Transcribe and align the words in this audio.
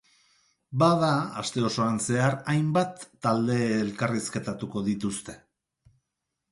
Bada, 0.83 1.09
aste 1.41 1.65
osoan 1.69 1.99
zehar, 2.05 2.39
hainbat 2.55 3.07
talde 3.27 3.59
elkarrizketatuko 3.77 4.87
dituzte. 4.91 5.39